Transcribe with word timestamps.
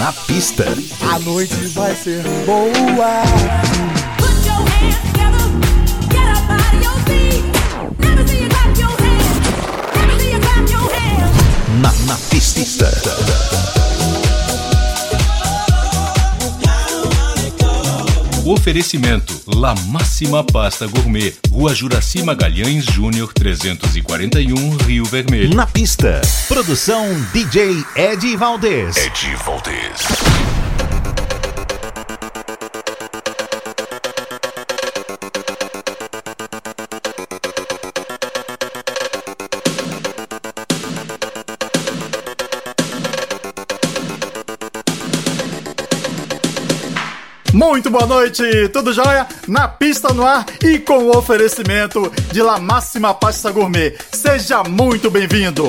Na 0.00 0.14
pista. 0.14 0.64
A 1.12 1.18
noite 1.18 1.54
vai 1.74 1.94
ser 1.94 2.22
boa. 2.46 3.22
Na, 11.82 11.92
na 12.06 12.16
pista. 12.30 12.90
Oferecimento 18.50 19.40
La 19.46 19.74
Máxima 19.86 20.42
Pasta 20.42 20.86
Gourmet, 20.86 21.32
Rua 21.52 21.72
Juraci 21.72 22.22
Magalhães 22.22 22.84
Júnior 22.84 23.32
341, 23.32 24.76
Rio 24.78 25.04
Vermelho. 25.04 25.54
Na 25.54 25.66
pista. 25.66 26.20
Produção 26.48 27.06
DJ 27.32 27.84
Ed 27.94 28.36
Valdez. 28.36 28.96
Ed 28.96 29.36
Valdez. 29.44 29.79
Muito 47.70 47.88
boa 47.88 48.04
noite, 48.04 48.68
tudo 48.70 48.92
jóia? 48.92 49.28
Na 49.46 49.68
pista 49.68 50.12
no 50.12 50.26
ar 50.26 50.44
e 50.60 50.80
com 50.80 51.04
o 51.04 51.16
oferecimento 51.16 52.12
de 52.32 52.42
La 52.42 52.58
Máxima 52.58 53.14
Pasta 53.14 53.52
Gourmet. 53.52 53.96
Seja 54.12 54.64
muito 54.64 55.08
bem-vindo! 55.08 55.68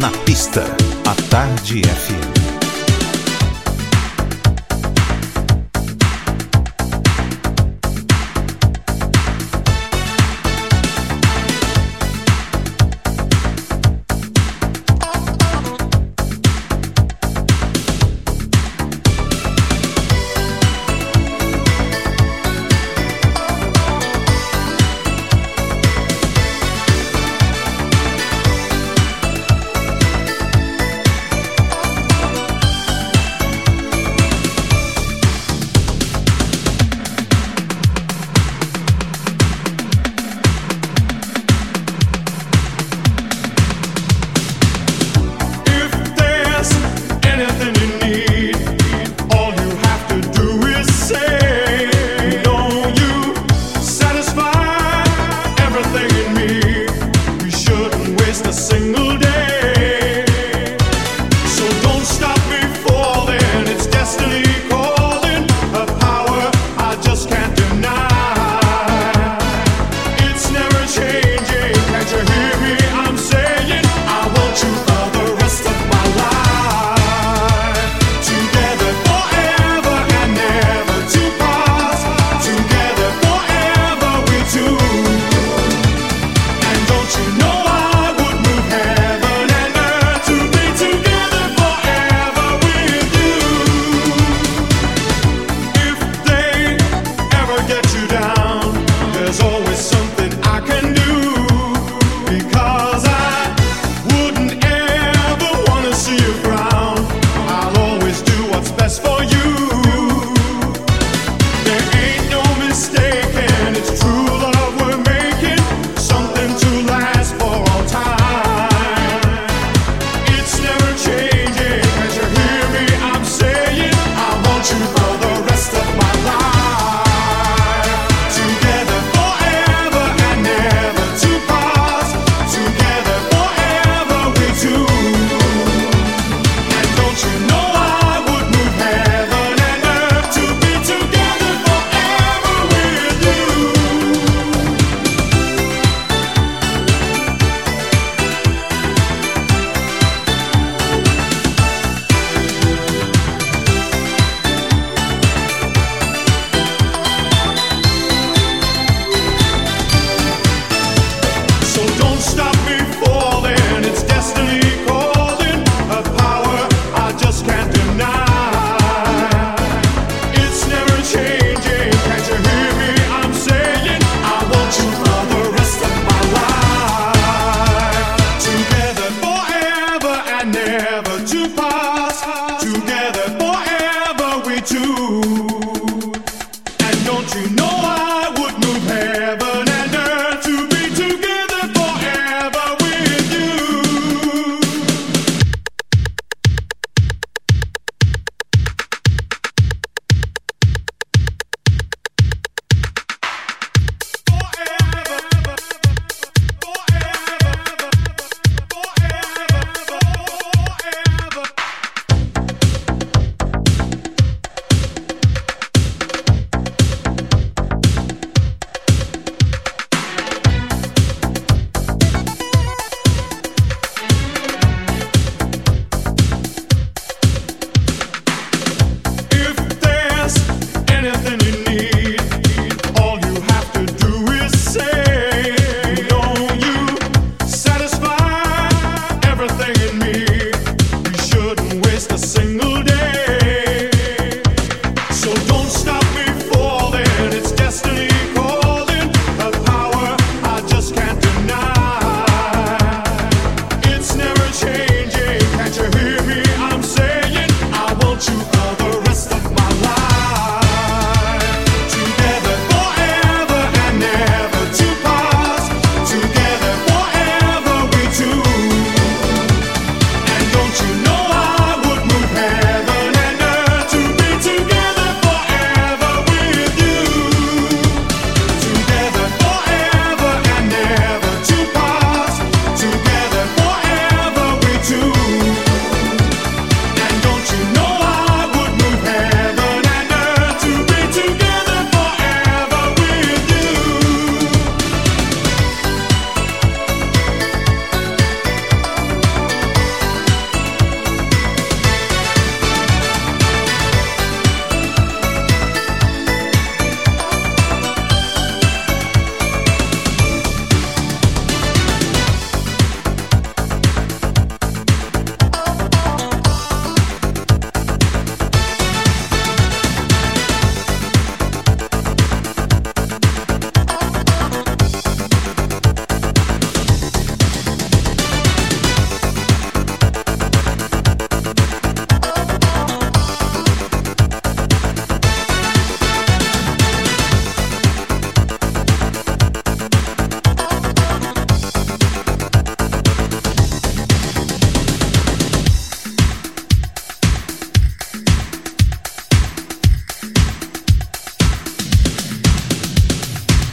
Na 0.00 0.10
pista. 0.24 0.64
A 1.06 1.14
Tarde 1.30 1.82
FM. 1.82 2.27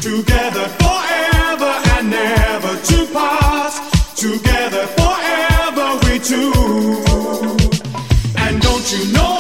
together 0.06 0.68
forever 0.78 1.74
and 1.98 2.12
never 2.12 2.76
to 2.90 3.08
pass. 3.12 3.74
Together 4.14 4.86
forever 5.00 5.88
we 6.04 6.20
two. 6.20 6.54
And 8.38 8.62
don't 8.62 8.92
you 8.92 9.14
know? 9.14 9.35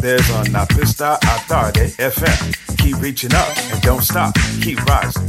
there's 0.00 0.30
on 0.30 0.46
Napista 0.46 1.18
Atarde 1.20 1.90
FM. 1.96 2.78
Keep 2.78 3.00
reaching 3.00 3.34
up 3.34 3.48
and 3.72 3.82
don't 3.82 4.02
stop. 4.02 4.34
Keep 4.62 4.84
rising. 4.86 5.27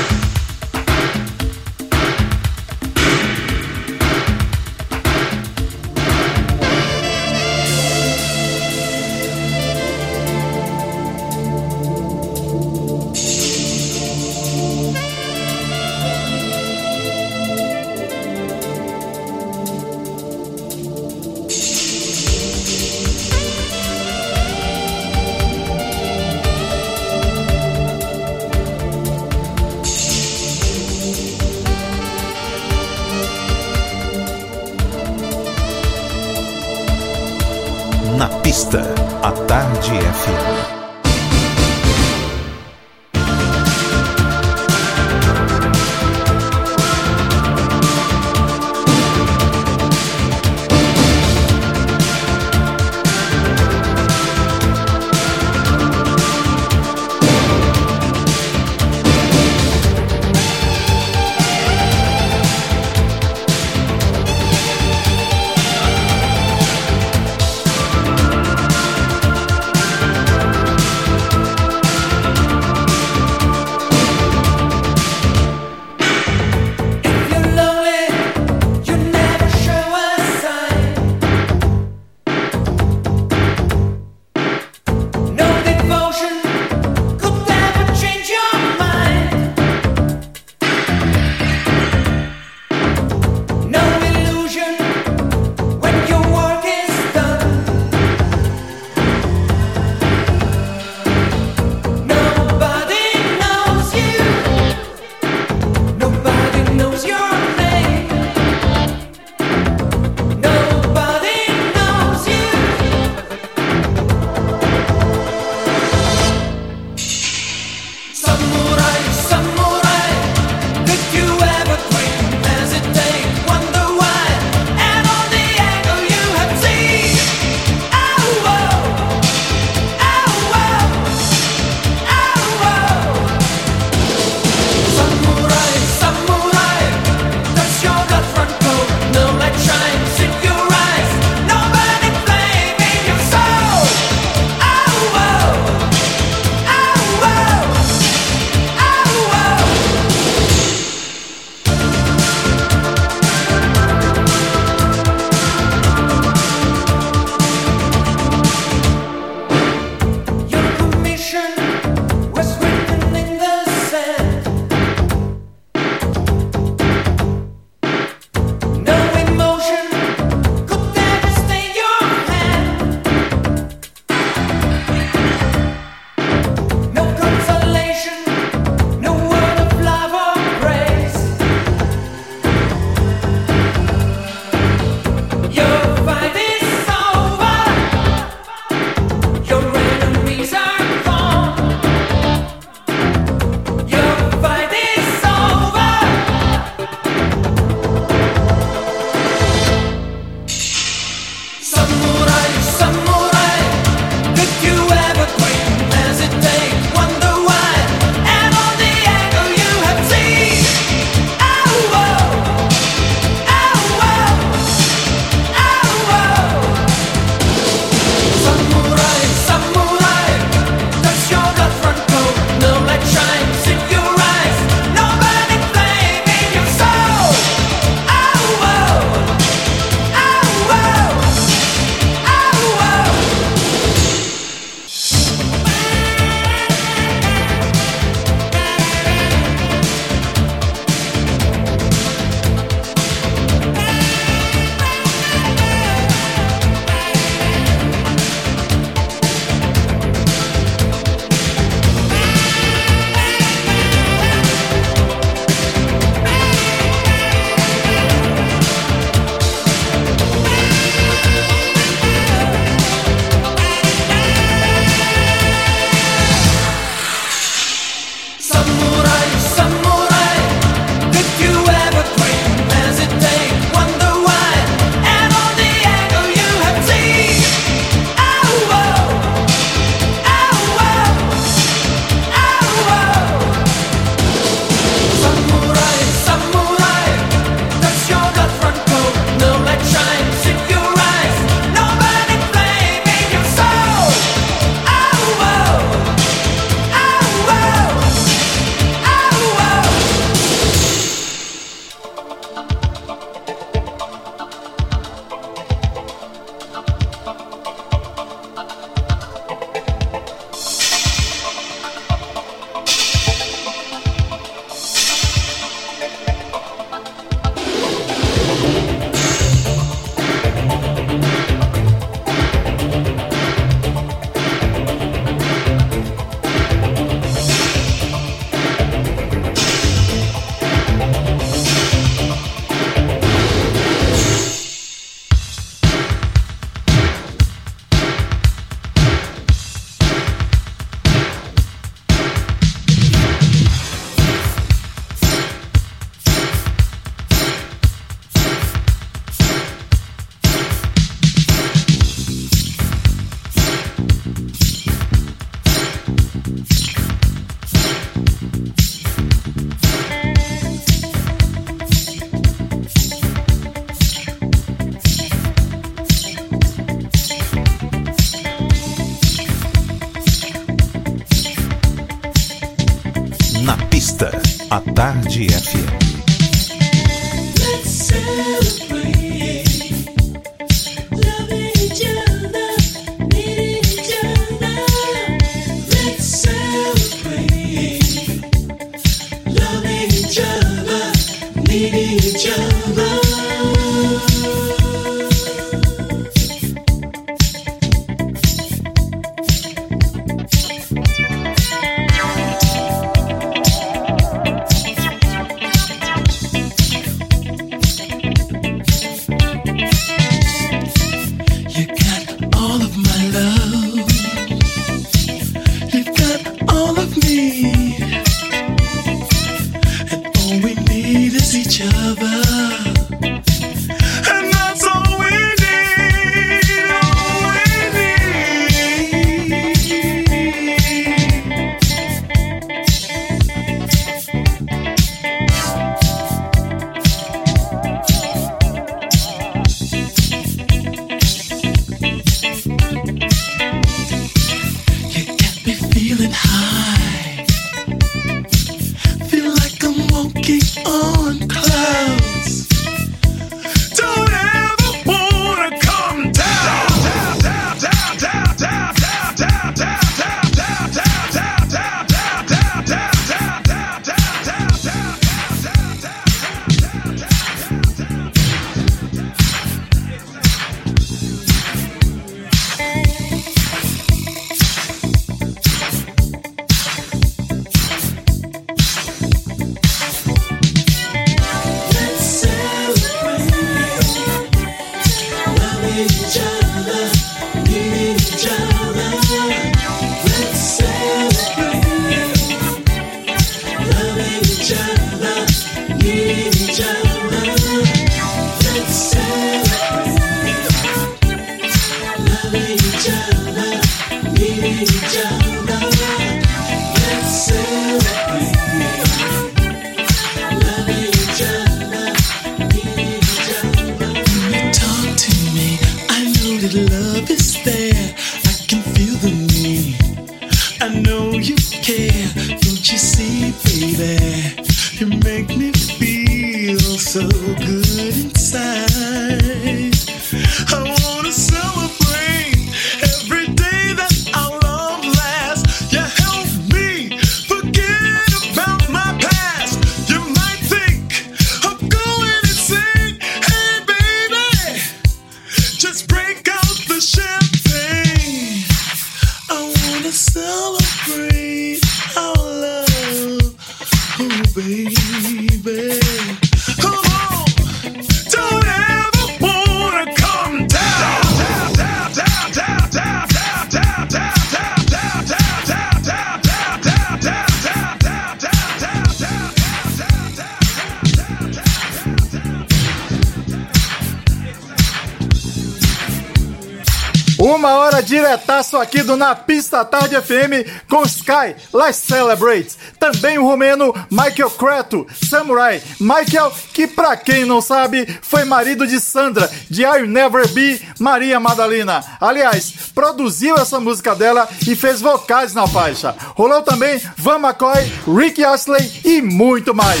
Aqui 578.94 579.02
do 579.02 579.16
Na 579.16 579.34
Pista 579.34 579.84
Tarde 579.84 580.14
FM 580.14 580.86
com 580.88 581.02
Sky, 581.02 581.56
Let's 581.72 581.96
Celebrate. 581.96 582.76
Também 583.00 583.38
o 583.38 583.44
romeno 583.44 583.92
Michael 584.08 584.50
Creto, 584.50 585.04
Samurai. 585.28 585.82
Michael, 585.98 586.52
que 586.72 586.86
pra 586.86 587.16
quem 587.16 587.44
não 587.44 587.60
sabe, 587.60 588.06
foi 588.22 588.44
marido 588.44 588.86
de 588.86 589.00
Sandra, 589.00 589.50
de 589.68 589.82
I'll 589.82 590.06
Never 590.06 590.46
Be, 590.48 590.80
Maria 591.00 591.40
Madalena. 591.40 592.04
Aliás, 592.20 592.72
produziu 592.94 593.56
essa 593.56 593.80
música 593.80 594.14
dela 594.14 594.48
e 594.64 594.76
fez 594.76 595.00
vocais 595.00 595.54
na 595.54 595.66
faixa. 595.66 596.14
Rolou 596.36 596.62
também 596.62 597.00
Van 597.16 597.38
McCoy, 597.38 597.92
Rick 598.06 598.44
Astley 598.44 599.00
e 599.04 599.20
muito 599.20 599.74
mais. 599.74 600.00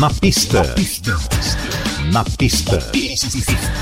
Na 0.00 0.10
pista. 0.10 0.64
Na 0.64 0.74
pista. 0.74 1.16
Na 2.12 2.24
pista. 2.24 3.81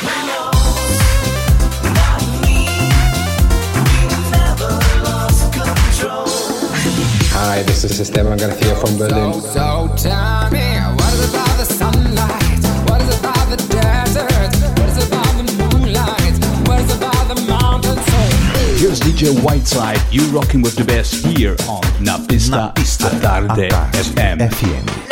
Hi, 7.43 7.63
this 7.63 7.83
is 7.83 7.99
Esteban 7.99 8.37
Garcia 8.37 8.75
from 8.75 8.99
Berlin. 8.99 9.33
So 9.41 9.89
tell 9.97 10.51
me, 10.51 10.77
what 10.93 11.11
is 11.15 11.33
about 11.33 11.57
the 11.57 11.65
sunlight? 11.65 12.61
What 12.87 13.01
is 13.01 13.19
about 13.19 13.49
the 13.49 13.57
desert? 13.67 14.53
What 14.77 14.89
is 14.89 15.07
about 15.07 15.33
the 15.37 15.45
moonlight? 15.57 16.67
What 16.67 16.79
is 16.81 16.95
about 16.95 17.35
the 17.35 17.41
mountain 17.49 17.97
soul? 17.97 18.77
Here's 18.77 18.99
DJ 18.99 19.33
Whiteside. 19.43 19.99
You 20.11 20.21
rocking 20.25 20.61
with 20.61 20.75
the 20.75 20.83
best 20.83 21.25
here 21.25 21.55
on 21.67 21.81
Napista, 21.99 22.49
Na 22.51 22.67
Pista, 22.73 23.07
à 23.07 23.19
Tarde 23.19 23.69
FM. 23.93 24.37
FM. 24.37 25.10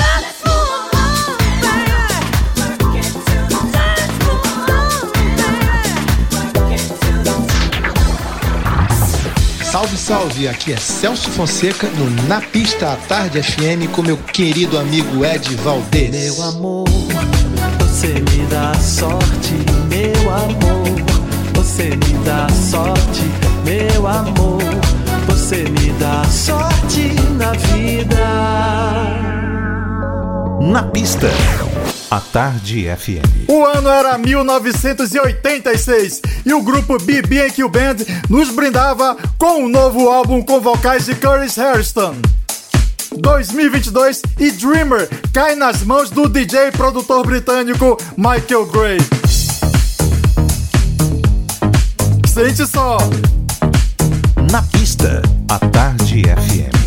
Salve, 9.79 9.97
salve! 9.97 10.47
Aqui 10.49 10.73
é 10.73 10.75
Celso 10.75 11.29
Fonseca 11.29 11.87
no 11.87 12.09
Na 12.27 12.41
Pista 12.41 12.91
à 12.91 12.95
Tarde 12.97 13.41
FM 13.41 13.89
com 13.95 14.01
meu 14.01 14.17
querido 14.17 14.77
amigo 14.77 15.23
Ed 15.23 15.55
Valdez. 15.55 16.11
Meu 16.11 16.43
amor, 16.43 16.85
você 17.79 18.07
me 18.07 18.45
dá 18.49 18.73
sorte, 18.73 19.53
meu 19.87 20.33
amor. 20.33 20.83
Você 21.53 21.91
me 21.91 22.25
dá 22.25 22.49
sorte, 22.49 23.21
meu 23.63 24.05
amor. 24.05 24.61
Você 25.27 25.63
me 25.63 25.93
dá 25.97 26.25
sorte 26.25 27.13
na 27.37 27.53
vida. 27.53 28.17
Na 30.59 30.83
pista, 30.83 31.29
à 32.09 32.19
Tarde 32.19 32.87
FM. 32.97 33.47
O 33.47 33.65
ano 33.65 33.89
era 33.89 34.17
1986 34.17 36.21
e 36.45 36.53
o 36.53 36.61
grupo 36.61 36.97
BB&Q 36.97 37.69
Band 37.69 37.95
nos 38.29 38.49
brindava 38.49 39.15
com 39.37 39.63
um 39.63 39.69
novo 39.69 40.09
álbum 40.09 40.41
com 40.41 40.59
vocais 40.59 41.05
de 41.05 41.15
Curtis 41.15 41.57
Hairston. 41.57 42.15
2022 43.17 44.21
e 44.39 44.51
Dreamer 44.51 45.09
cai 45.33 45.55
nas 45.55 45.83
mãos 45.83 46.09
do 46.09 46.27
DJ 46.27 46.67
e 46.67 46.71
produtor 46.71 47.25
britânico 47.25 47.97
Michael 48.17 48.65
Gray. 48.67 48.97
Sente 52.27 52.65
só! 52.65 52.97
Na 54.51 54.61
pista, 54.63 55.21
à 55.49 55.59
Tarde 55.59 56.23
FM. 56.23 56.78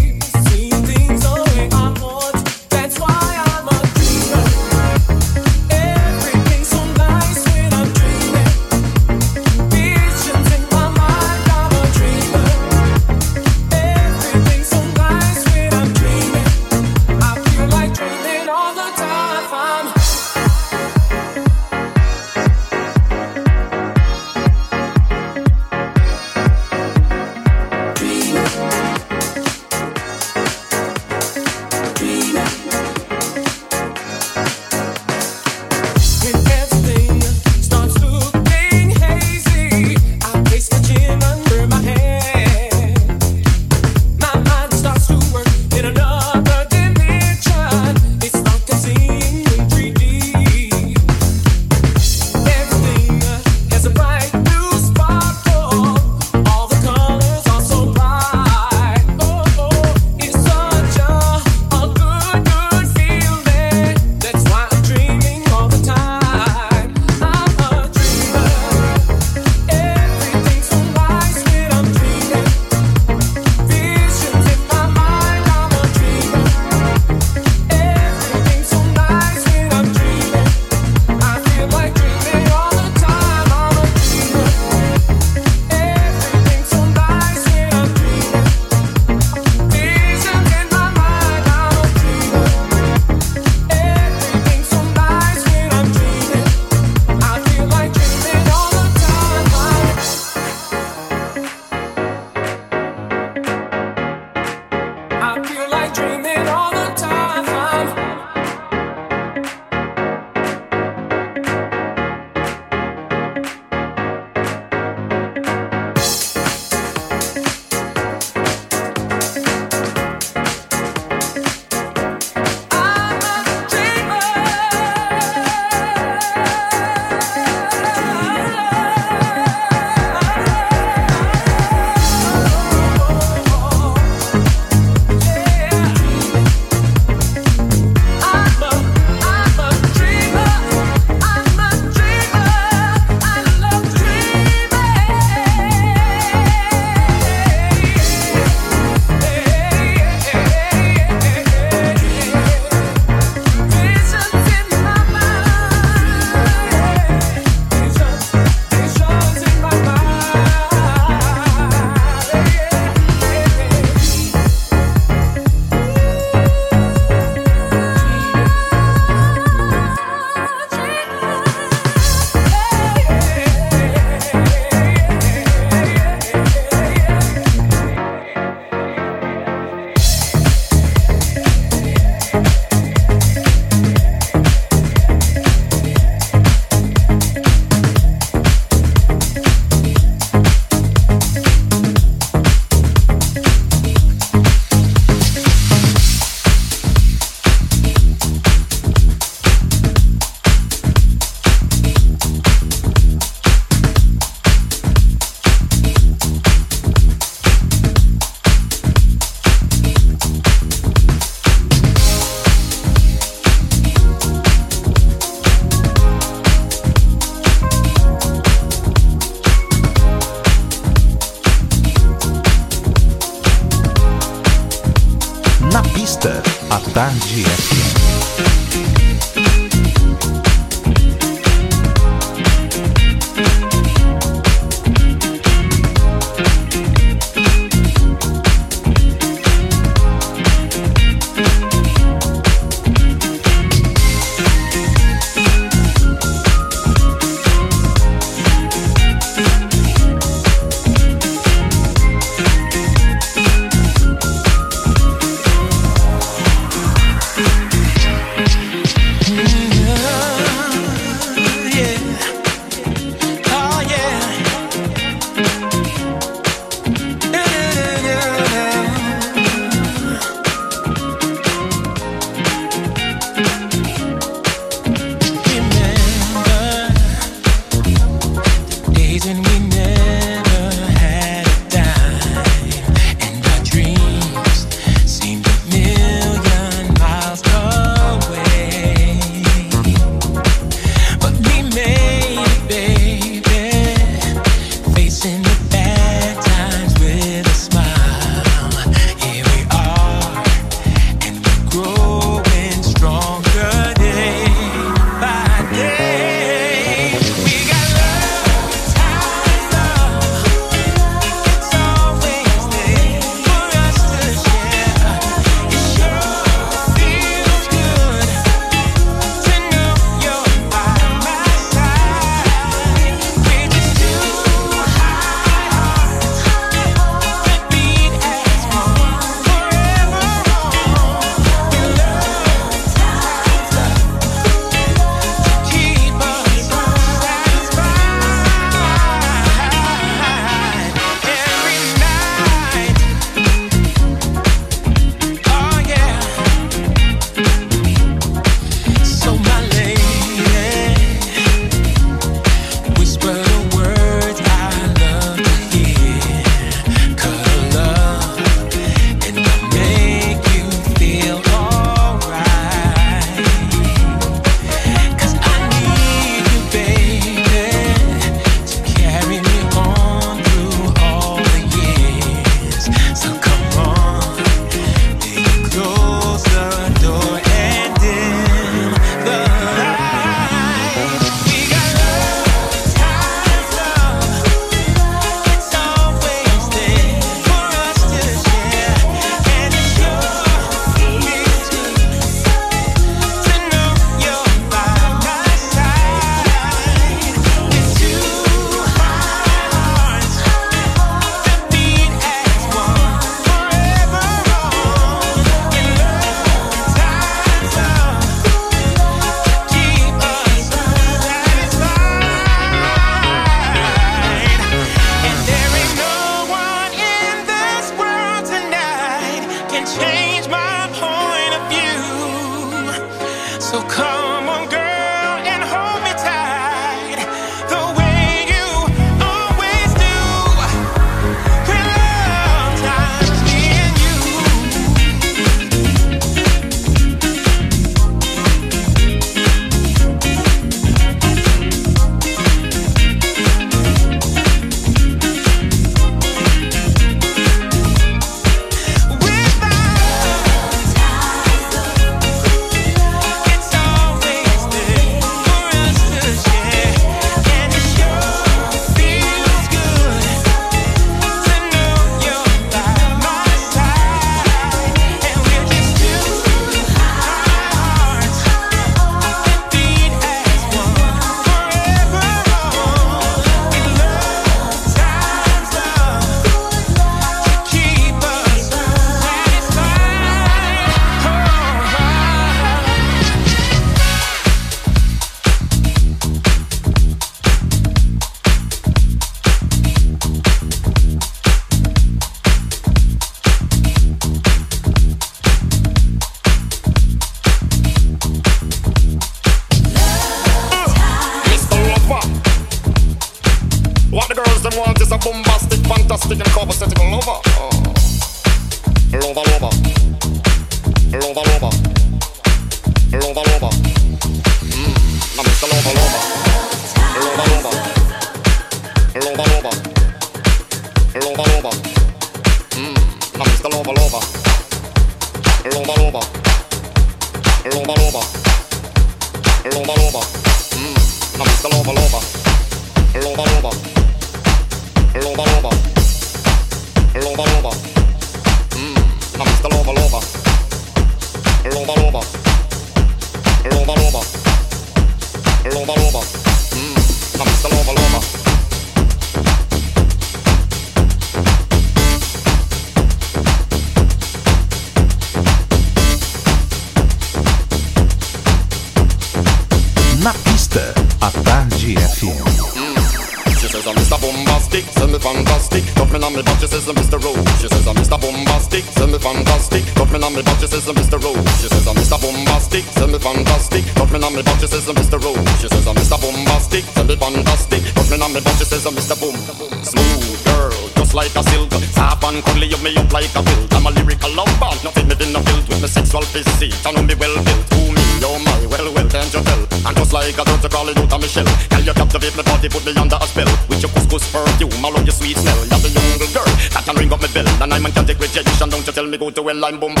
to 599.31 599.49
a 599.49 599.53
line 599.53 599.79
boom 599.79 600.00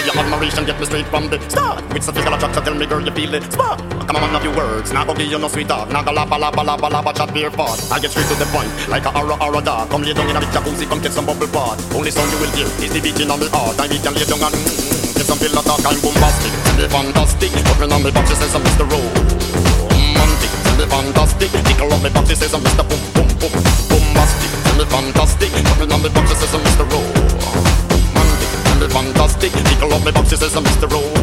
Yeah, 0.00 0.16
your 0.16 0.24
admiration 0.24 0.64
get 0.64 0.80
me 0.80 0.86
straight 0.86 1.04
from 1.12 1.28
the 1.28 1.36
start. 1.52 1.84
With 1.92 2.00
some 2.00 2.14
physical 2.14 2.32
attraction, 2.32 2.64
tell 2.64 2.74
me, 2.74 2.86
girl, 2.86 3.04
you 3.04 3.12
feel 3.12 3.34
it. 3.34 3.44
Spark. 3.52 3.84
Come 4.08 4.16
on, 4.16 4.32
a 4.32 4.40
few 4.40 4.52
words. 4.56 4.92
Go 4.92 5.12
give 5.12 5.28
you 5.28 5.36
no 5.38 5.48
sweet 5.48 5.68
talk. 5.68 5.92
Now 5.92 6.00
go 6.00 6.12
laba, 6.12 6.40
laba, 6.40 6.64
laba, 6.64 6.88
laba, 6.88 7.12
chat 7.12 7.28
beer 7.34 7.50
fart. 7.50 7.76
I 7.92 8.00
get 8.00 8.10
straight 8.10 8.24
to 8.32 8.34
the 8.40 8.48
point, 8.48 8.72
like 8.88 9.04
a 9.04 9.10
horror, 9.12 9.36
horror 9.36 9.60
dog. 9.60 9.90
Come 9.90 10.00
lay 10.00 10.14
down 10.14 10.30
in 10.30 10.36
a 10.36 10.40
big 10.40 10.48
jacuzzi, 10.56 10.88
come 10.88 11.02
get 11.04 11.12
some 11.12 11.26
bubble 11.26 11.48
bath. 11.52 11.76
Only 11.92 12.10
song 12.10 12.30
you 12.32 12.40
will 12.40 12.48
hear 12.56 12.64
is 12.80 12.96
the 12.96 13.00
beating 13.04 13.28
on 13.28 13.40
the 13.40 13.50
heart. 13.52 13.76
I 13.76 13.92
need 13.92 14.00
to 14.00 14.10
lay 14.10 14.24
down 14.24 14.40
and 14.40 14.56
mm, 14.56 15.20
get 15.20 15.26
some 15.28 15.36
pillow 15.36 15.60
talk. 15.60 15.84
I'm 15.84 16.00
bombastic, 16.00 16.52
send 16.64 16.78
me 16.80 16.88
fantastic. 16.88 17.52
Me 17.52 17.84
on 17.92 18.00
the 18.00 18.08
box, 18.08 18.24
she 18.32 18.36
says 18.40 18.56
I'm 18.56 18.64
Mr. 18.64 18.88
Romantic, 18.88 20.52
send 20.64 20.80
me 20.80 20.86
fantastic. 20.88 21.50
Tickle 21.68 21.92
on 21.92 22.00
the 22.00 22.08
box, 22.08 22.24
she 22.32 22.36
says 22.40 22.56
I'm 22.56 22.64
Mr. 22.64 22.88
Boom, 22.88 23.04
boom, 23.12 23.28
boom, 23.36 23.52
bombastic. 23.92 24.48
Send 24.64 24.80
me 24.80 24.84
fantastic. 24.88 25.52
Me 25.76 25.84
on 25.92 26.00
the 26.00 26.08
box, 26.08 26.24
she 26.32 26.36
says 26.40 26.56
I'm 26.56 26.64
Mr. 26.64 26.88
Me 26.88 27.79
fantastic. 28.90 29.52
Tickle 29.52 29.92
up 29.94 30.04
me 30.04 30.12
box, 30.12 30.30
she 30.30 30.36
says 30.36 30.54
Mr. 30.54 30.90
Rowe. 30.90 31.14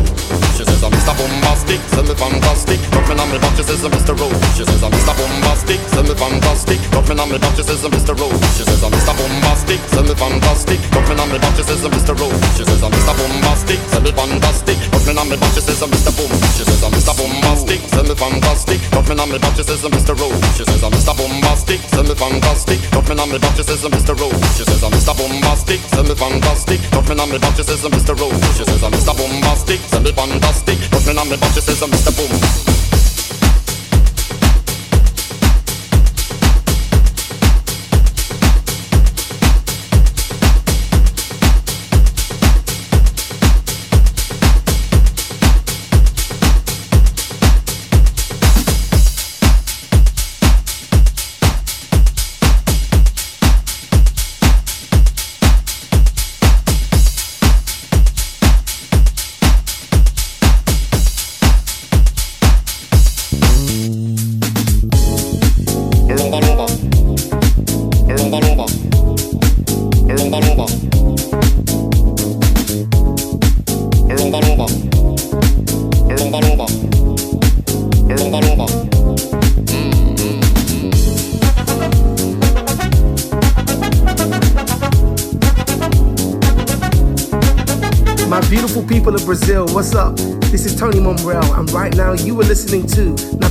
She 0.57 0.63
says 0.63 0.76
I'm 0.83 0.91
Mr. 0.91 1.13
Bombastic, 1.17 1.81
send 1.89 2.07
me 2.07 2.15
fantastic. 2.15 2.79
Put 2.91 3.19
on 3.19 3.31
me 3.31 3.39
box, 3.39 3.57
she 3.57 3.63
says 3.63 3.83
I'm 3.83 3.91
Mr. 3.91 4.13
Rowe. 4.13 4.33
She 4.53 4.63
says 4.63 4.83
I'm 4.83 4.91
Mr. 4.91 5.13
Bombastic, 5.17 5.79
send 5.89 6.07
me 6.07 6.15
fantastic. 6.15 6.79
Me 7.07 7.13
on 7.17 7.29
me 7.31 7.37
box, 7.39 7.55
she 7.57 7.63
says 7.63 7.83
I'm 7.83 7.91
Mr. 7.91 8.13
Rowe. 8.13 8.35
She 8.53 8.63
says 8.67 8.83
I'm 8.83 8.91
Mr. 8.91 9.13
Bombastic, 9.15 9.79
send 9.89 10.07
me 10.07 10.13
fantastic. 10.13 10.79
Me 11.07 11.13
on 11.17 11.29
me 11.31 11.37
box, 11.39 11.55
she 11.57 11.63
says 11.63 11.81
I'm 11.83 11.91
Mr. 11.91 12.13
Rowe. 12.19 12.35
She 12.53 12.63
says 12.67 12.83
I'm 12.83 12.91
Mr. 12.91 13.13
Bombastic, 13.17 13.79
send 13.89 14.03
me 14.03 14.11
fantastic. 14.11 14.77
Me 15.07 15.11
on 15.15 15.29
me 15.29 15.37
box, 15.39 15.55
she 15.55 15.61
says 15.61 15.81
I'm 15.81 15.89
Mr. 15.89 16.11
Boom. 16.13 16.31
She 16.53 16.63
says 16.67 16.83
I'm 16.83 16.91
Mr. 16.91 17.13
Bombastic, 17.15 17.79
send 17.87 18.07
me 18.07 18.15
fantastic. 18.15 18.79
Me 19.07 19.13
on 19.15 19.29
me 19.31 19.37
box, 19.39 19.55
she 19.55 19.63
says 19.63 19.83
I'm 19.83 19.91
Mr. 19.95 20.13
Rowe. 20.19 20.35
She 20.59 20.63
says 20.67 20.83
I'm 20.83 20.91
Mr. 20.91 21.15
Bombastic, 21.15 21.79
send 21.95 22.07
me 22.11 22.15
fantastic. 22.15 22.79
Me 22.91 23.15
on 23.15 23.29
me 23.31 23.39
box, 23.39 23.55
she 23.55 23.63
says 23.63 23.83
I'm 23.87 23.91
Mr. 23.95 24.13
Rowe. 24.19 24.35
She 24.59 24.63
says 24.67 24.83
I'm 24.83 24.91
Mr. 24.91 25.15
Bombastic, 25.15 25.79
send 25.95 26.07
me 26.11 26.15
fantastic. 26.15 26.79
Me 26.91 27.13
on 27.15 27.29
me 27.31 27.37
box, 27.39 27.55
she 27.55 27.63
says 27.63 27.83
I'm 27.87 27.91
Mr. 27.95 28.13
Rowe. 28.19 28.35
She 28.53 28.63
says 28.67 28.83
I'm 28.83 28.91
Mr. 28.91 29.15
Bombastic, 29.15 29.79
send 29.87 30.03
me 30.03 30.11
fantastic. 30.11 30.66
Put 30.75 31.07
me 31.07 31.17
on 31.17 31.29
me 31.29 31.37
box, 31.37 31.55
she 31.55 31.61
says 31.61 31.81
I'm 31.81 31.89
Mr. 31.89 32.11
Boom. 32.17 32.76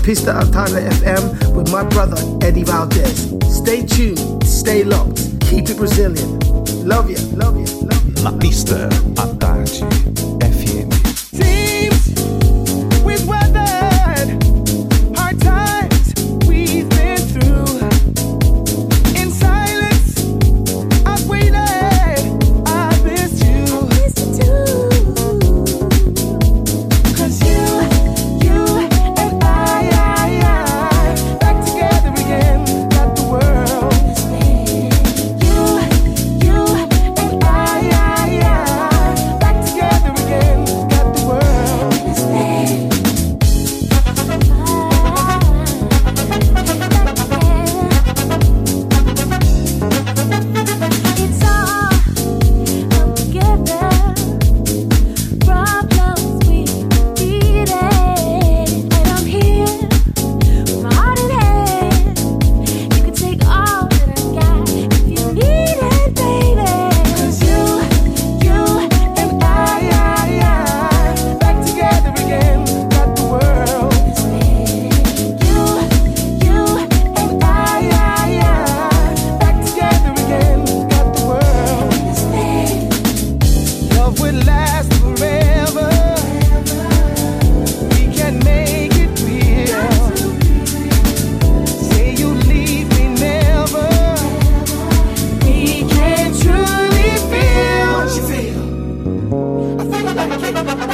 Pista 0.06 0.38
Atala 0.38 0.78
FM 0.78 1.35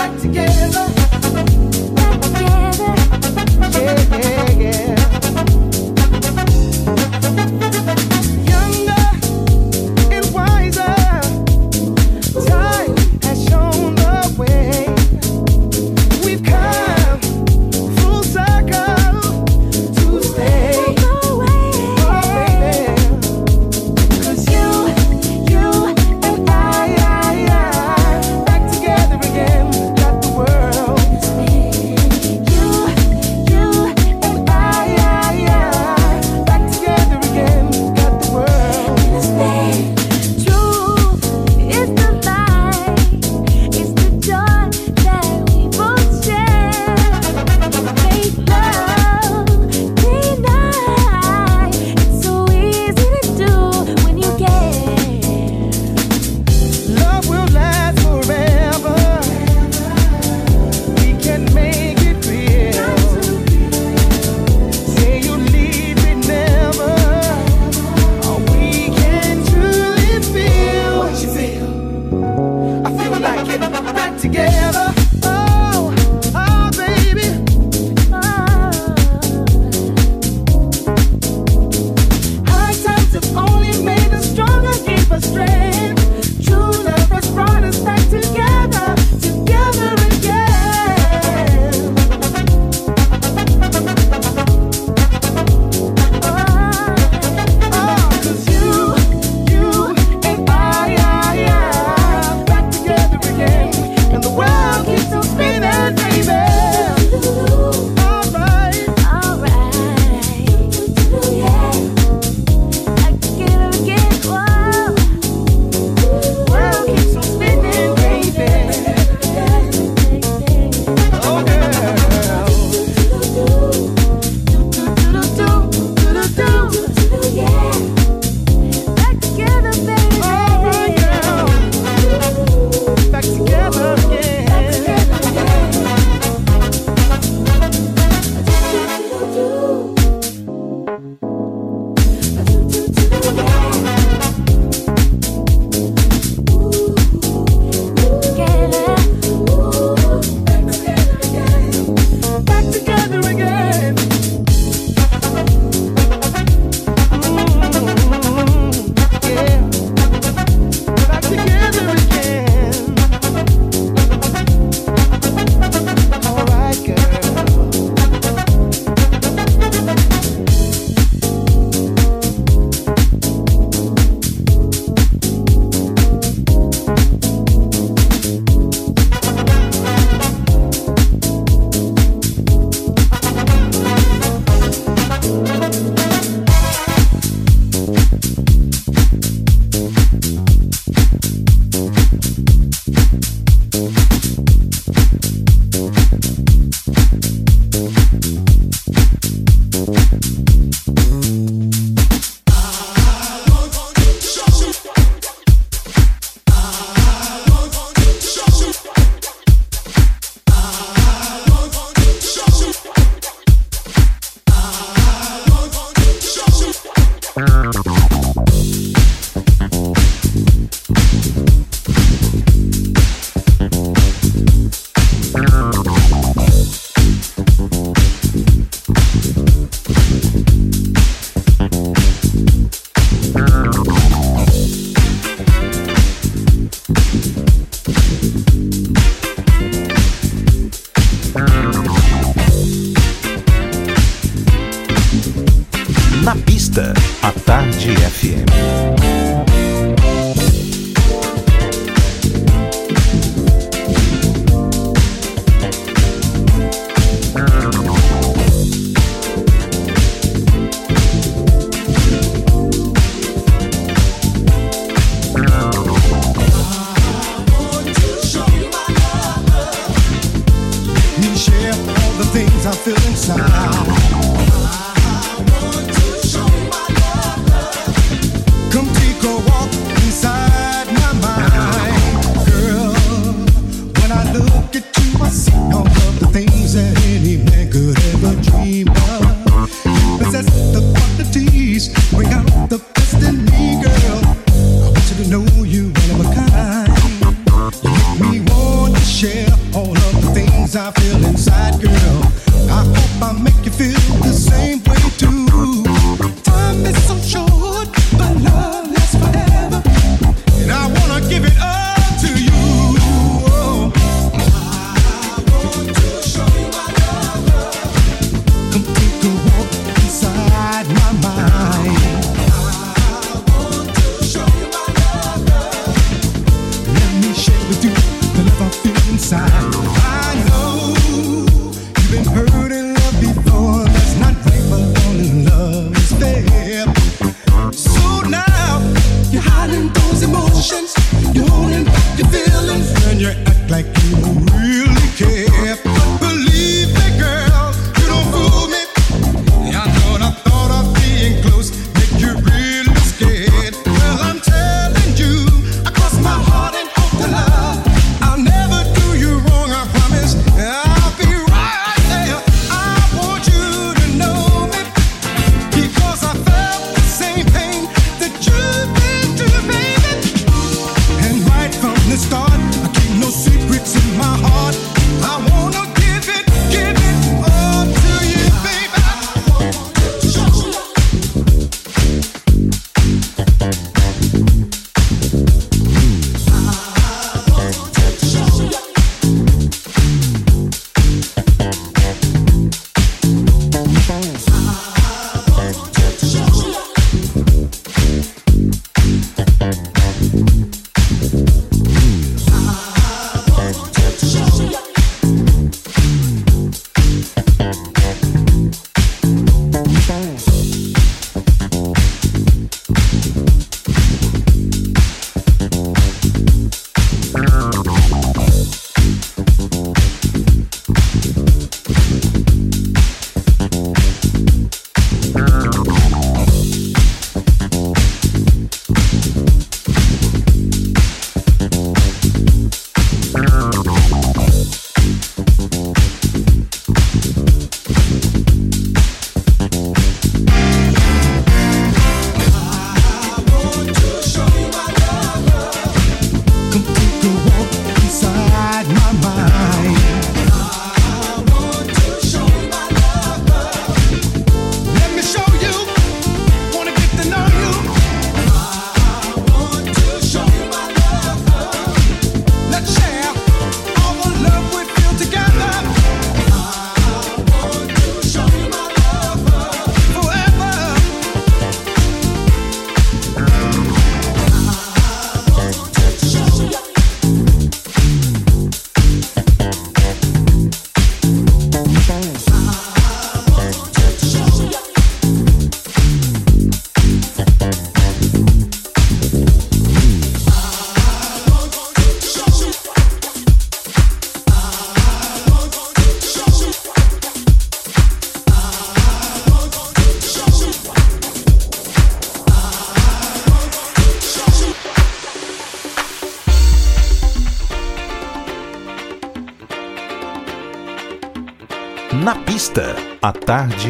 back 0.02 0.20
together. 0.20 1.01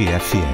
Tarde 0.05 0.52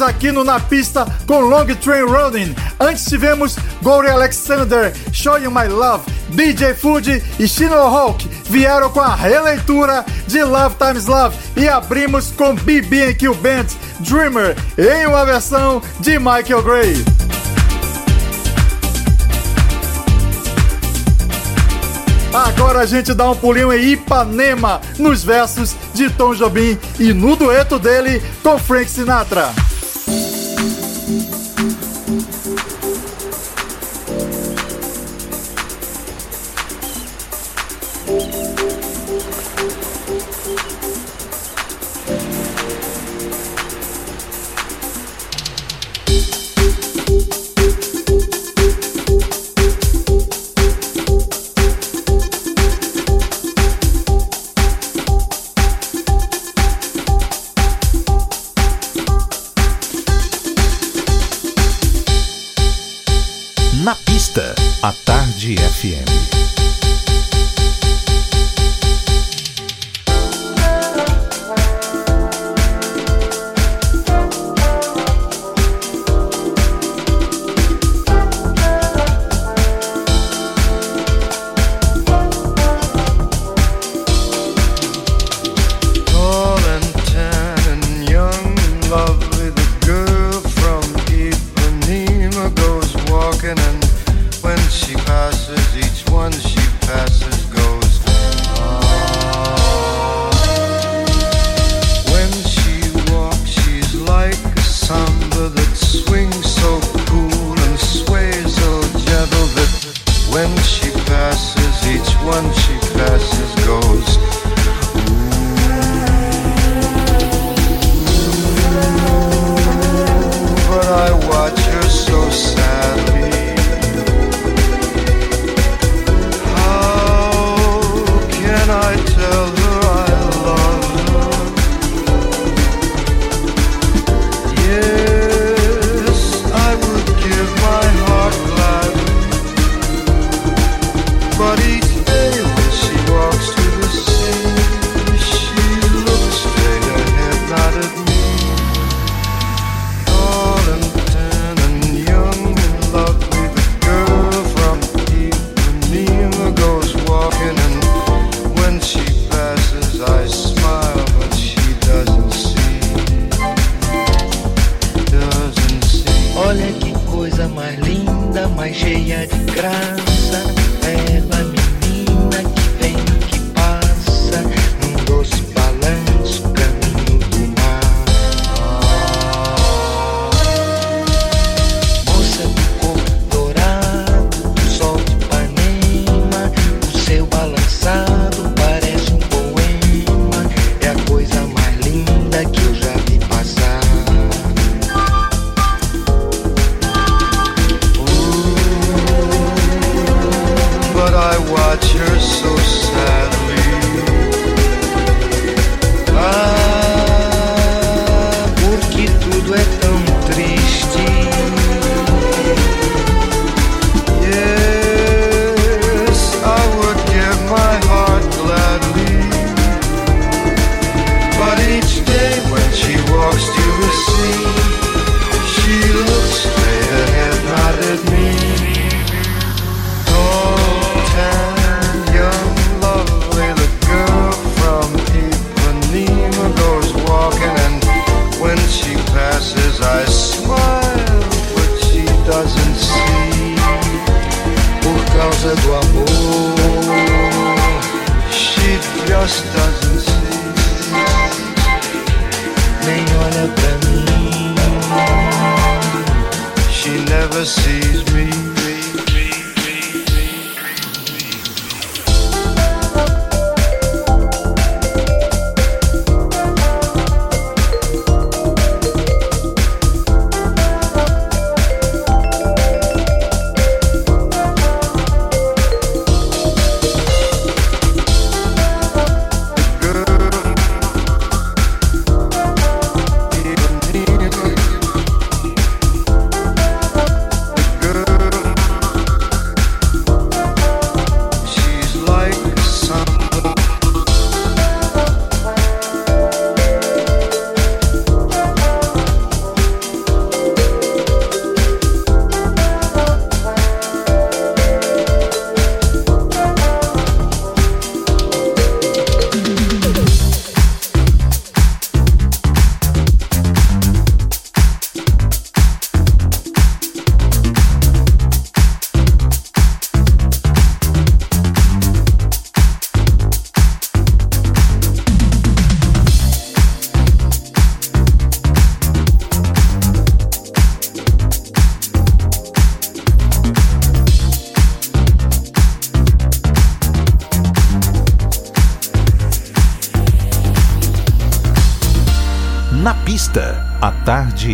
aqui 0.00 0.32
no 0.32 0.44
Na 0.44 0.58
Pista 0.58 1.06
com 1.26 1.40
Long 1.40 1.66
Train 1.66 2.02
Running. 2.02 2.54
Antes 2.80 3.04
tivemos 3.04 3.56
Gory 3.82 4.08
Alexander, 4.08 4.92
Show 5.12 5.38
You 5.38 5.50
My 5.50 5.68
Love, 5.68 6.04
DJ 6.30 6.74
Food 6.74 7.22
e 7.38 7.48
Chino 7.48 7.88
Hulk 7.88 8.28
vieram 8.52 8.90
com 8.90 9.00
a 9.00 9.14
releitura 9.14 10.04
de 10.26 10.42
Love 10.44 10.76
Times 10.76 11.06
Love 11.06 11.36
e 11.56 11.68
abrimos 11.68 12.30
com 12.32 12.54
BB 12.54 13.14
Kill 13.14 13.34
Band 13.34 13.66
Dreamer 14.00 14.54
em 14.76 15.06
uma 15.06 15.24
versão 15.24 15.82
de 16.00 16.18
Michael 16.18 16.62
Gray. 16.62 17.04
Agora 22.32 22.80
a 22.80 22.86
gente 22.86 23.12
dá 23.12 23.30
um 23.30 23.36
pulinho 23.36 23.72
em 23.72 23.92
Ipanema, 23.92 24.80
nos 24.98 25.22
versos 25.22 25.76
de 25.92 26.08
Tom 26.10 26.34
Jobim 26.34 26.78
e 26.98 27.12
no 27.12 27.36
dueto 27.36 27.78
dele 27.78 28.22
com 28.42 28.58
Frank 28.58 28.90
Sinatra. 28.90 29.52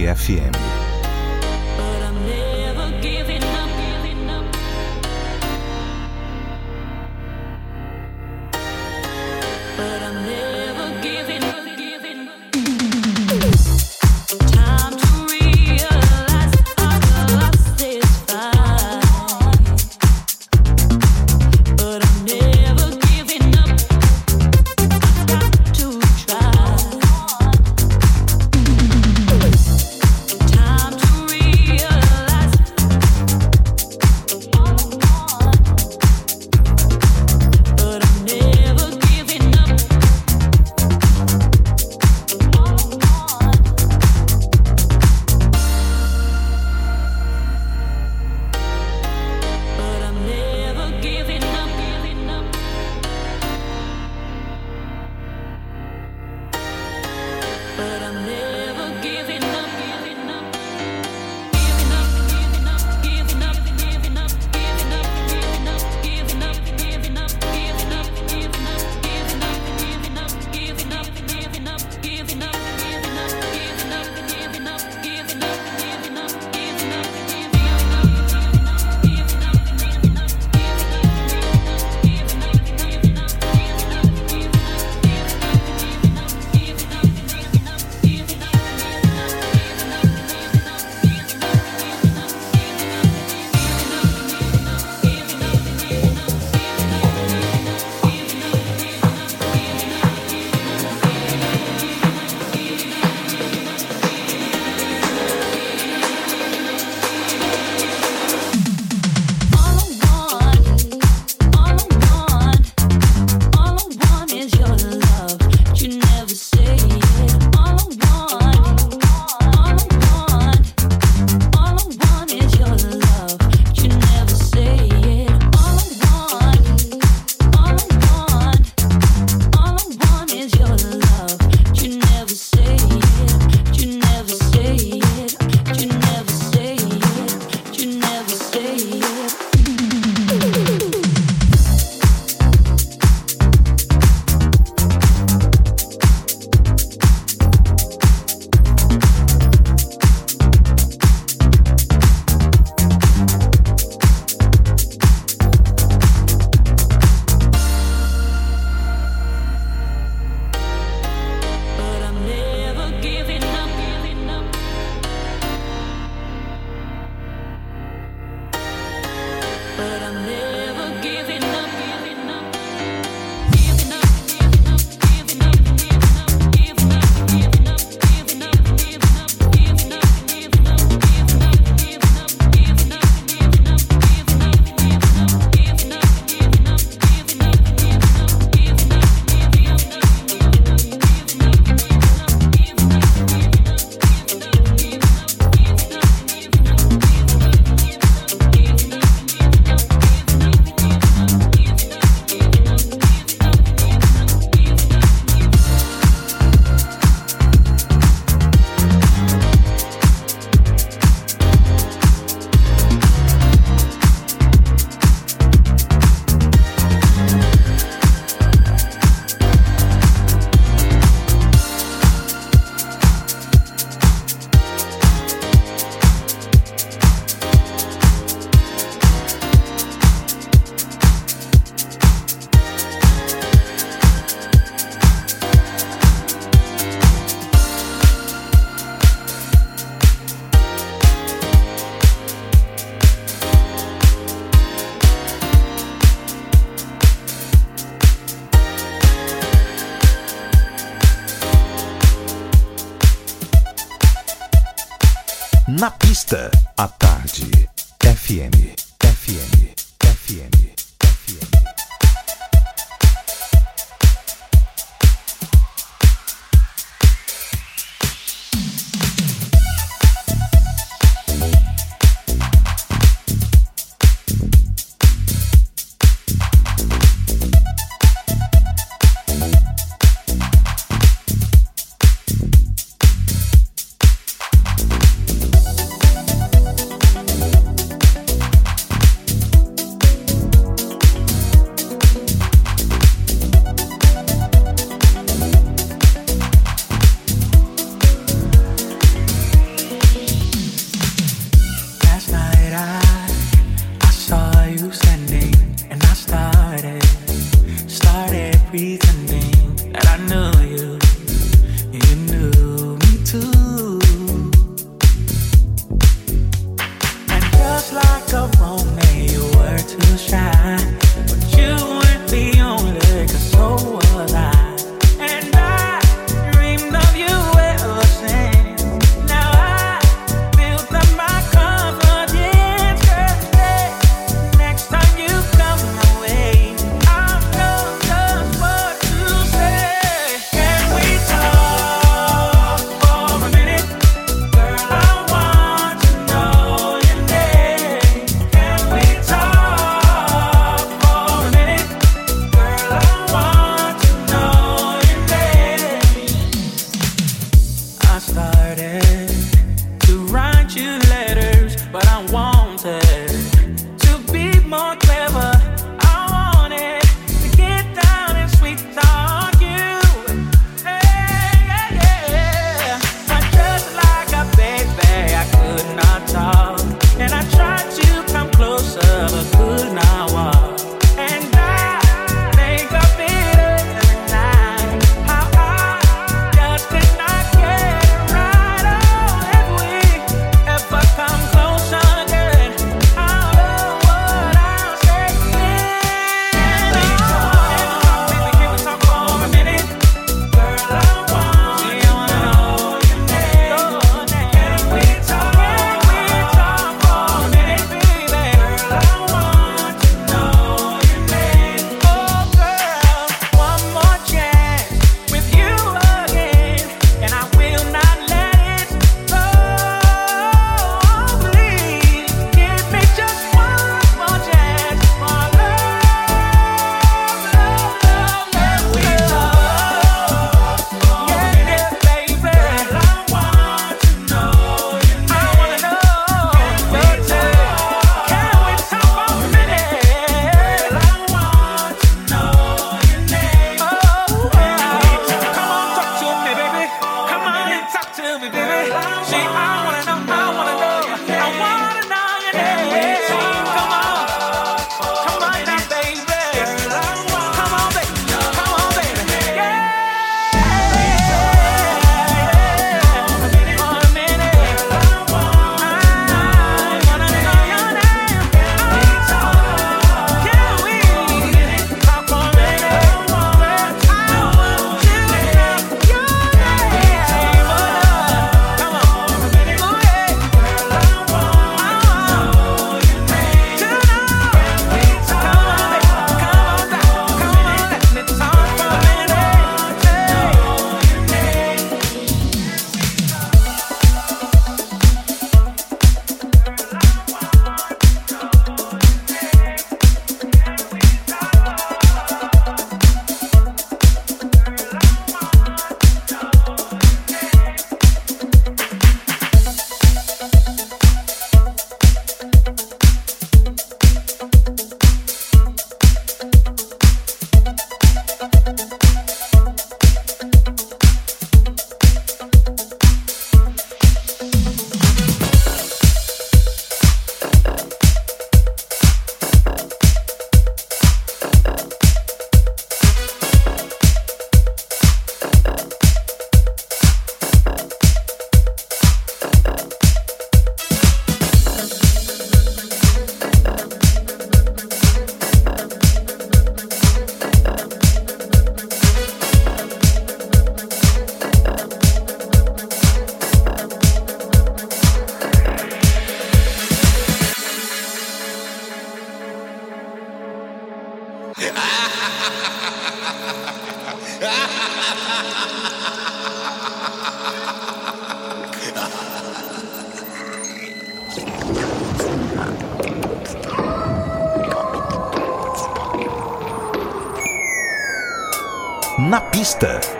GFE. 0.09 0.48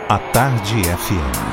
A 0.09 0.17
Tarde 0.17 0.81
FM. 0.89 1.48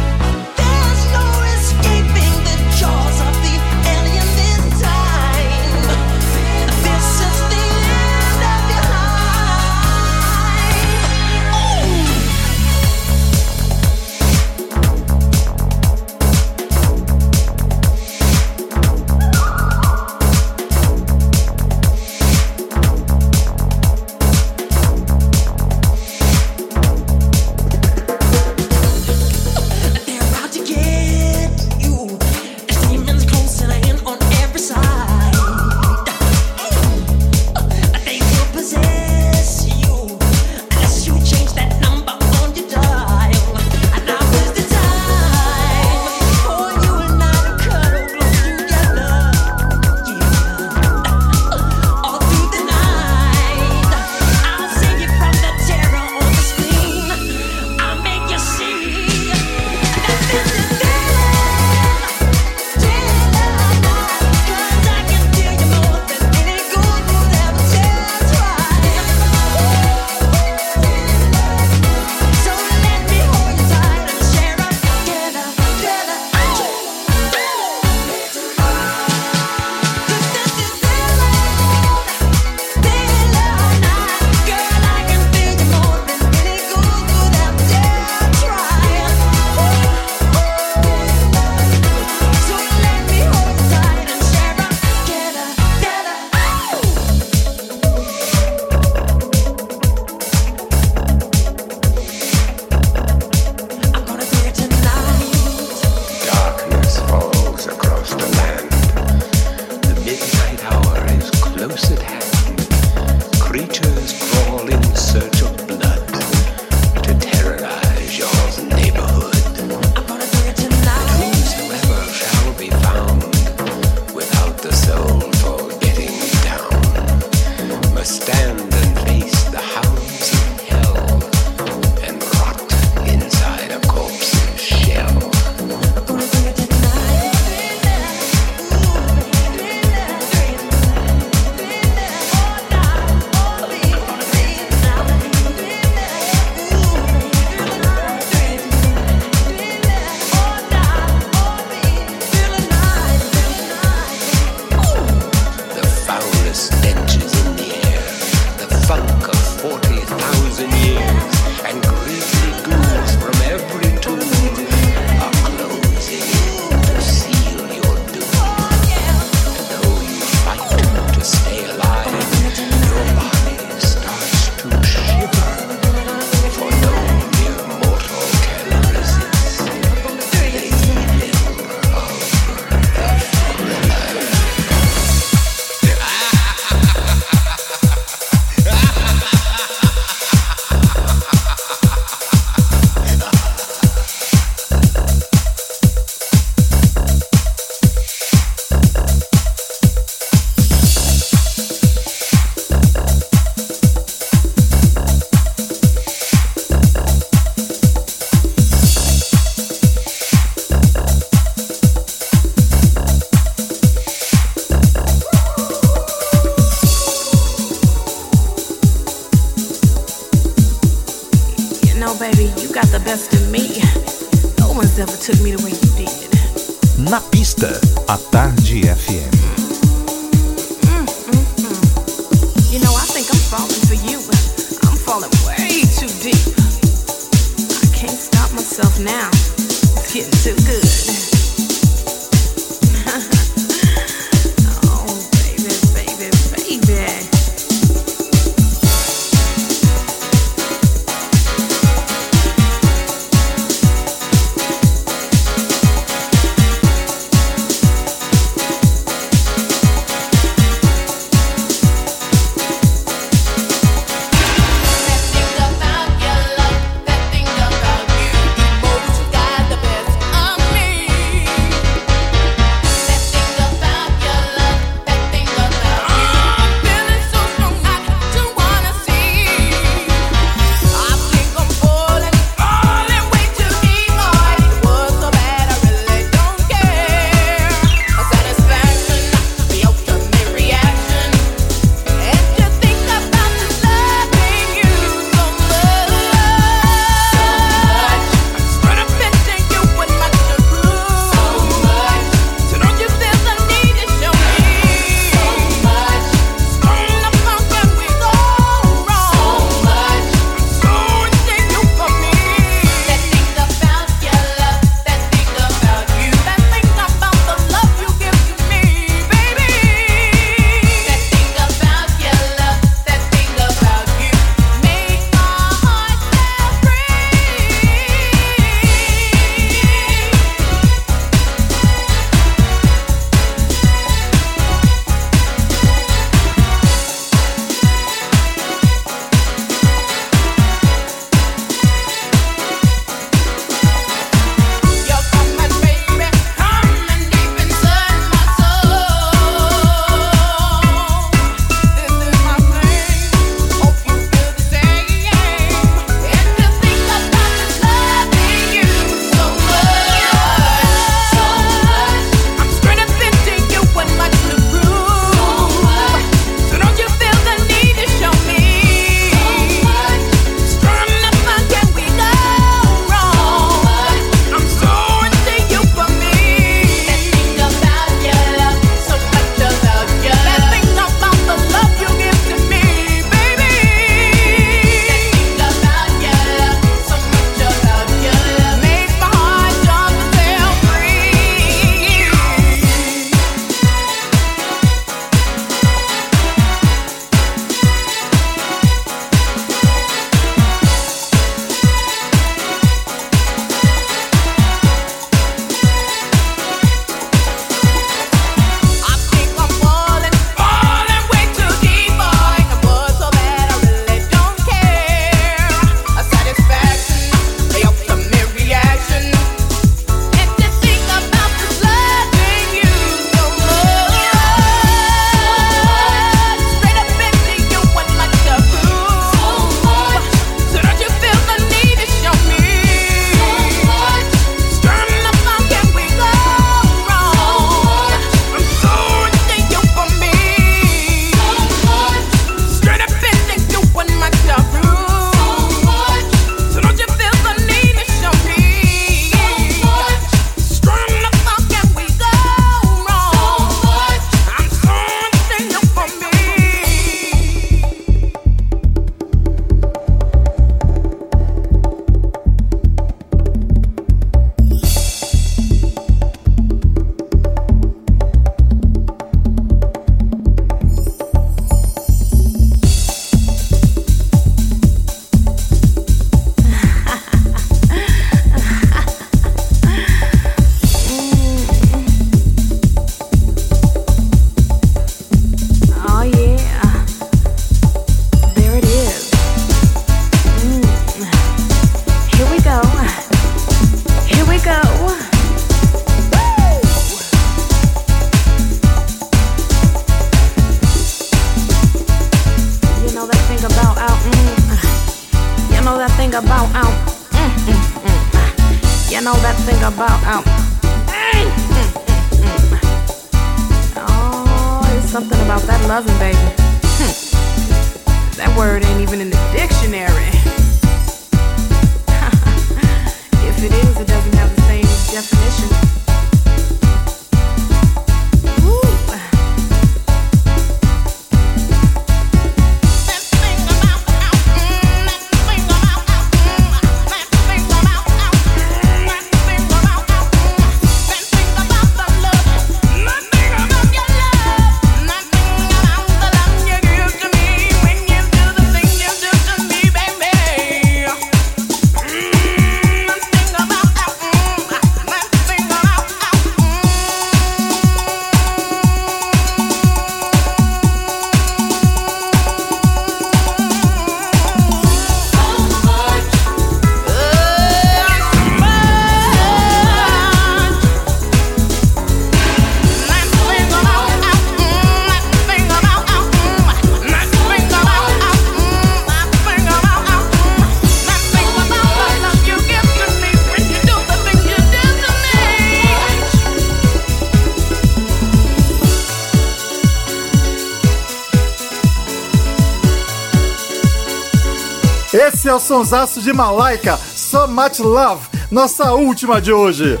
Sonsaço 595.68 596.22
de 596.22 596.32
Malaika, 596.32 596.96
So 596.96 597.46
Much 597.46 597.80
Love, 597.80 598.26
nossa 598.50 598.94
última 598.94 599.38
de 599.38 599.52
hoje. 599.52 600.00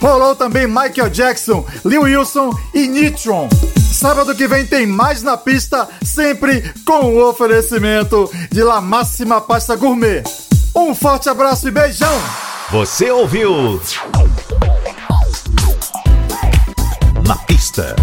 Rolou 0.00 0.36
também 0.36 0.68
Michael 0.68 1.10
Jackson, 1.10 1.66
Lil 1.84 2.02
Wilson 2.02 2.56
e 2.72 2.86
Nitron. 2.86 3.48
Sábado 3.92 4.32
que 4.32 4.46
vem 4.46 4.64
tem 4.64 4.86
mais 4.86 5.24
na 5.24 5.36
pista, 5.36 5.88
sempre 6.04 6.72
com 6.84 7.16
o 7.16 7.28
oferecimento 7.28 8.30
de 8.52 8.62
La 8.62 8.80
Máxima 8.80 9.40
Pasta 9.40 9.74
Gourmet. 9.74 10.22
Um 10.72 10.94
forte 10.94 11.28
abraço 11.28 11.66
e 11.66 11.72
beijão! 11.72 12.16
Você 12.70 13.10
ouviu? 13.10 13.80
Na 17.26 17.34
pista. 17.38 17.96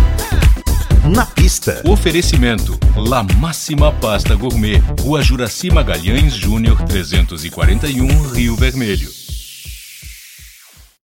Na 1.06 1.26
pista. 1.28 1.82
Oferecimento: 1.88 2.78
La 2.96 3.24
Máxima 3.24 3.92
Pasta 3.92 4.36
Gourmet, 4.36 4.82
Rua 5.02 5.22
Juraci 5.22 5.72
Magalhães 5.72 6.36
Júnior 6.36 6.82
341, 6.84 8.08
Rio 8.32 8.56
Vermelho. 8.56 9.13